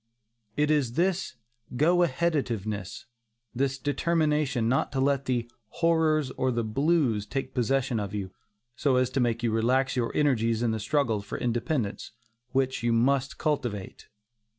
It 0.57 0.71
is 0.71 0.93
this 0.93 1.35
go 1.75 1.97
aheaditiveness, 1.97 3.05
this 3.53 3.77
determination 3.77 4.67
not 4.67 4.91
to 4.93 4.99
let 4.99 5.25
the 5.25 5.47
"horrors" 5.69 6.31
or 6.31 6.51
the 6.51 6.63
"blues" 6.63 7.27
take 7.27 7.53
possession 7.53 7.99
of 7.99 8.11
you, 8.11 8.31
so 8.75 8.95
as 8.95 9.11
to 9.11 9.19
make 9.19 9.43
you 9.43 9.51
relax 9.51 9.95
your 9.95 10.11
energies 10.17 10.63
in 10.63 10.71
the 10.71 10.79
struggle 10.79 11.21
for 11.21 11.37
independence, 11.37 12.13
which 12.51 12.81
you 12.81 12.91
must 12.93 13.37
cultivate. 13.37 14.07